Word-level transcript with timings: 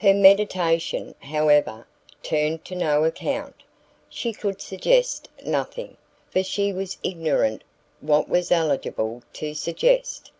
Her 0.00 0.12
meditation, 0.12 1.14
however, 1.20 1.86
turned 2.20 2.64
to 2.64 2.74
no 2.74 3.04
account; 3.04 3.54
she 4.08 4.32
could 4.32 4.60
suggest 4.60 5.28
nothing, 5.46 5.96
for 6.32 6.42
she 6.42 6.72
was 6.72 6.98
ignorant 7.04 7.62
what 8.00 8.28
was 8.28 8.50
eligible 8.50 9.22
to 9.34 9.54
suggest. 9.54 10.32